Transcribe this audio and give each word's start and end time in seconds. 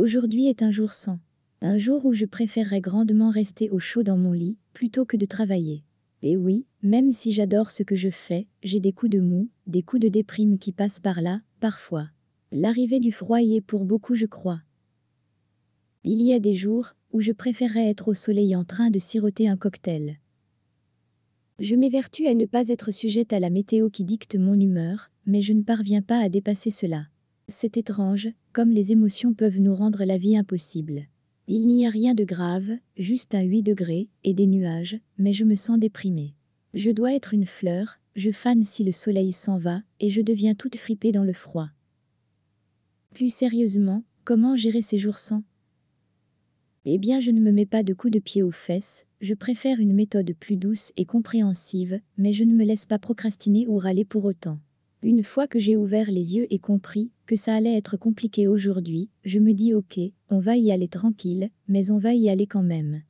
Aujourd'hui 0.00 0.46
est 0.46 0.62
un 0.62 0.70
jour 0.70 0.94
sans. 0.94 1.18
Un 1.60 1.76
jour 1.76 2.06
où 2.06 2.14
je 2.14 2.24
préférerais 2.24 2.80
grandement 2.80 3.28
rester 3.28 3.68
au 3.68 3.78
chaud 3.78 4.02
dans 4.02 4.16
mon 4.16 4.32
lit, 4.32 4.56
plutôt 4.72 5.04
que 5.04 5.18
de 5.18 5.26
travailler. 5.26 5.84
Et 6.22 6.38
oui, 6.38 6.64
même 6.82 7.12
si 7.12 7.32
j'adore 7.32 7.70
ce 7.70 7.82
que 7.82 7.96
je 7.96 8.08
fais, 8.08 8.48
j'ai 8.62 8.80
des 8.80 8.94
coups 8.94 9.12
de 9.12 9.20
mou, 9.20 9.50
des 9.66 9.82
coups 9.82 10.00
de 10.00 10.08
déprime 10.08 10.56
qui 10.56 10.72
passent 10.72 11.00
par 11.00 11.20
là, 11.20 11.42
parfois. 11.60 12.08
L'arrivée 12.50 12.98
du 12.98 13.12
froid 13.12 13.42
y 13.42 13.56
est 13.56 13.60
pour 13.60 13.84
beaucoup 13.84 14.14
je 14.14 14.24
crois. 14.24 14.62
Il 16.02 16.22
y 16.22 16.32
a 16.32 16.38
des 16.38 16.54
jours 16.54 16.94
où 17.12 17.20
je 17.20 17.32
préférerais 17.32 17.90
être 17.90 18.08
au 18.08 18.14
soleil 18.14 18.56
en 18.56 18.64
train 18.64 18.88
de 18.88 18.98
siroter 18.98 19.50
un 19.50 19.58
cocktail. 19.58 20.16
Je 21.58 21.74
m'évertue 21.74 22.26
à 22.26 22.32
ne 22.32 22.46
pas 22.46 22.68
être 22.68 22.90
sujette 22.90 23.34
à 23.34 23.38
la 23.38 23.50
météo 23.50 23.90
qui 23.90 24.04
dicte 24.04 24.36
mon 24.36 24.58
humeur, 24.58 25.10
mais 25.26 25.42
je 25.42 25.52
ne 25.52 25.62
parviens 25.62 26.00
pas 26.00 26.20
à 26.20 26.30
dépasser 26.30 26.70
cela. 26.70 27.08
C'est 27.48 27.76
étrange, 27.76 28.28
comme 28.52 28.70
les 28.70 28.92
émotions 28.92 29.34
peuvent 29.34 29.60
nous 29.60 29.74
rendre 29.74 30.04
la 30.04 30.18
vie 30.18 30.36
impossible. 30.36 31.06
Il 31.46 31.66
n'y 31.66 31.86
a 31.86 31.90
rien 31.90 32.14
de 32.14 32.24
grave, 32.24 32.70
juste 32.96 33.34
un 33.34 33.42
8 33.42 33.62
degrés 33.62 34.08
et 34.24 34.34
des 34.34 34.46
nuages, 34.46 34.98
mais 35.18 35.32
je 35.32 35.44
me 35.44 35.56
sens 35.56 35.78
déprimée. 35.78 36.34
Je 36.74 36.90
dois 36.90 37.14
être 37.14 37.34
une 37.34 37.46
fleur, 37.46 37.98
je 38.14 38.30
fane 38.30 38.64
si 38.64 38.84
le 38.84 38.92
soleil 38.92 39.32
s'en 39.32 39.58
va, 39.58 39.82
et 39.98 40.10
je 40.10 40.20
deviens 40.20 40.54
toute 40.54 40.76
fripée 40.76 41.12
dans 41.12 41.24
le 41.24 41.32
froid. 41.32 41.68
Plus 43.14 43.32
sérieusement, 43.32 44.04
comment 44.24 44.56
gérer 44.56 44.82
ces 44.82 44.98
jours 44.98 45.18
sans? 45.18 45.42
Eh 46.84 46.98
bien 46.98 47.20
je 47.20 47.30
ne 47.30 47.40
me 47.40 47.52
mets 47.52 47.66
pas 47.66 47.82
de 47.82 47.94
coups 47.94 48.12
de 48.12 48.20
pied 48.20 48.42
aux 48.42 48.52
fesses, 48.52 49.04
je 49.20 49.34
préfère 49.34 49.80
une 49.80 49.92
méthode 49.92 50.32
plus 50.38 50.56
douce 50.56 50.92
et 50.96 51.04
compréhensive, 51.04 52.00
mais 52.16 52.32
je 52.32 52.44
ne 52.44 52.54
me 52.54 52.64
laisse 52.64 52.86
pas 52.86 52.98
procrastiner 52.98 53.66
ou 53.66 53.76
râler 53.76 54.04
pour 54.04 54.24
autant. 54.24 54.58
Une 55.02 55.24
fois 55.24 55.46
que 55.46 55.58
j'ai 55.58 55.76
ouvert 55.76 56.10
les 56.10 56.36
yeux 56.36 56.46
et 56.50 56.58
compris 56.58 57.10
ça 57.36 57.54
allait 57.54 57.76
être 57.76 57.96
compliqué 57.96 58.46
aujourd'hui, 58.46 59.08
je 59.24 59.38
me 59.38 59.52
dis 59.52 59.74
ok, 59.74 60.00
on 60.28 60.40
va 60.40 60.56
y 60.56 60.72
aller 60.72 60.88
tranquille, 60.88 61.50
mais 61.68 61.90
on 61.90 61.98
va 61.98 62.14
y 62.14 62.28
aller 62.28 62.46
quand 62.46 62.62
même. 62.62 63.02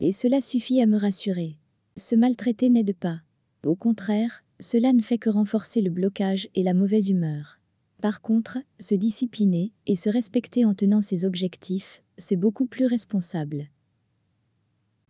Et 0.00 0.12
cela 0.12 0.40
suffit 0.40 0.80
à 0.80 0.86
me 0.86 0.96
rassurer. 0.96 1.56
Se 1.96 2.14
maltraiter 2.14 2.68
n'aide 2.68 2.94
pas. 2.94 3.22
Au 3.64 3.74
contraire, 3.74 4.44
cela 4.60 4.92
ne 4.92 5.02
fait 5.02 5.18
que 5.18 5.30
renforcer 5.30 5.82
le 5.82 5.90
blocage 5.90 6.48
et 6.54 6.62
la 6.62 6.74
mauvaise 6.74 7.08
humeur. 7.08 7.58
Par 8.00 8.20
contre, 8.20 8.58
se 8.78 8.94
discipliner 8.94 9.72
et 9.86 9.96
se 9.96 10.10
respecter 10.10 10.64
en 10.64 10.74
tenant 10.74 11.02
ses 11.02 11.24
objectifs, 11.24 12.02
c'est 12.18 12.36
beaucoup 12.36 12.66
plus 12.66 12.86
responsable. 12.86 13.68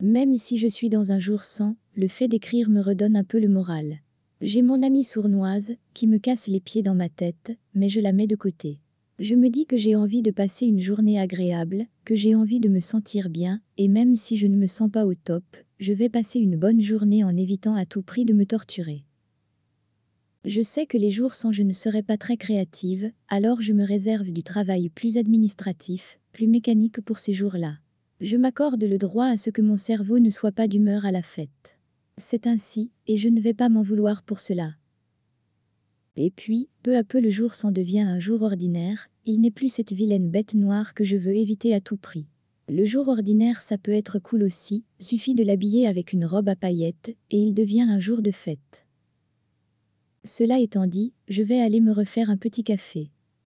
Même 0.01 0.39
si 0.39 0.57
je 0.57 0.67
suis 0.67 0.89
dans 0.89 1.11
un 1.11 1.19
jour 1.19 1.43
sans, 1.43 1.77
le 1.95 2.09
fait 2.09 2.29
d'écrire 2.29 2.69
me 2.69 2.81
redonne 2.81 3.17
un 3.17 3.25
peu 3.25 3.41
le 3.41 3.49
moral. 3.49 3.99
J'ai 4.43 4.61
mon 4.61 4.83
amie 4.83 5.03
sournoise 5.03 5.77
qui 5.95 6.07
me 6.07 6.19
casse 6.19 6.47
les 6.47 6.61
pieds 6.61 6.83
dans 6.83 6.95
ma 6.95 7.09
tête, 7.09 7.57
mais 7.75 7.89
je 7.89 8.01
la 8.01 8.13
mets 8.13 8.27
de 8.27 8.37
côté. 8.37 8.81
Je 9.19 9.35
me 9.35 9.49
dis 9.49 9.65
que 9.65 9.79
j'ai 9.79 9.97
envie 9.97 10.21
de 10.21 10.31
passer 10.31 10.67
une 10.67 10.81
journée 10.81 11.19
agréable, 11.19 11.87
que 12.05 12.15
j'ai 12.15 12.35
envie 12.35 12.61
de 12.61 12.69
me 12.69 12.81
sentir 12.81 13.31
bien, 13.31 13.63
et 13.79 13.89
même 13.89 14.15
si 14.15 14.37
je 14.37 14.47
ne 14.47 14.57
me 14.57 14.67
sens 14.67 14.91
pas 14.91 15.07
au 15.07 15.15
top, 15.15 15.43
je 15.81 15.95
vais 15.95 16.11
passer 16.11 16.39
une 16.39 16.59
bonne 16.59 16.83
journée 16.83 17.25
en 17.25 17.35
évitant 17.35 17.75
à 17.77 17.87
tout 17.87 18.03
prix 18.03 18.27
de 18.27 18.35
me 18.35 18.45
torturer. 18.45 19.05
Je 20.45 20.61
sais 20.61 20.85
que 20.85 20.99
les 20.99 21.11
jours 21.11 21.33
sans 21.33 21.51
je 21.51 21.63
ne 21.63 21.73
serai 21.73 22.03
pas 22.03 22.19
très 22.19 22.37
créative, 22.37 23.11
alors 23.29 23.63
je 23.63 23.73
me 23.73 23.85
réserve 23.85 24.33
du 24.33 24.43
travail 24.43 24.91
plus 24.91 25.17
administratif, 25.17 26.21
plus 26.33 26.47
mécanique 26.47 27.01
pour 27.01 27.21
ces 27.21 27.33
jours-là. 27.33 27.79
Je 28.21 28.37
m'accorde 28.37 28.85
le 28.85 28.99
droit 28.99 29.29
à 29.29 29.39
ce 29.39 29.49
que 29.49 29.63
mon 29.63 29.79
cerveau 29.79 30.19
ne 30.19 30.29
soit 30.29 30.53
pas 30.53 30.69
d'humeur 30.69 31.07
à 31.07 31.11
la 31.11 31.23
fête. 31.23 31.76
C'est 32.19 32.47
ainsi, 32.47 32.91
et 33.07 33.19
je 33.19 33.29
ne 33.29 33.41
vais 33.41 33.53
pas 33.53 33.69
m'en 33.69 33.83
vouloir 33.83 34.23
pour 34.23 34.41
cela. 34.41 34.75
Et 36.17 36.31
puis, 36.31 36.69
peu 36.83 36.97
à 36.97 37.05
peu 37.05 37.21
le 37.21 37.29
jour 37.29 37.55
s'en 37.55 37.71
devient 37.71 38.01
un 38.01 38.19
jour 38.19 38.41
ordinaire, 38.41 39.09
il 39.27 39.41
n'est 39.43 39.51
plus 39.51 39.69
cette 39.69 39.93
vilaine 39.93 40.31
bête 40.31 40.55
noire 40.55 40.95
que 40.95 41.05
je 41.05 41.17
veux 41.17 41.35
éviter 41.37 41.75
à 41.75 41.81
tout 41.81 41.99
prix. 41.99 42.27
Le 42.69 42.87
jour 42.87 43.09
ordinaire 43.09 43.61
ça 43.61 43.77
peut 43.77 43.93
être 43.93 44.19
cool 44.19 44.43
aussi, 44.43 44.83
suffit 44.99 45.35
de 45.35 45.45
l'habiller 45.45 45.87
avec 45.87 46.15
une 46.15 46.25
robe 46.25 46.49
à 46.49 46.57
paillettes, 46.57 47.15
et 47.31 47.39
il 47.39 47.53
devient 47.53 47.83
un 47.83 48.01
jour 48.01 48.23
de 48.23 48.31
fête. 48.31 48.87
Cela 50.25 50.59
étant 50.59 50.87
dit, 50.87 51.13
je 51.29 51.43
vais 51.43 51.61
aller 51.61 51.83
me 51.83 51.93
refaire 51.93 52.31
un 52.31 52.39
petit 52.39 52.65
café. 52.65 53.11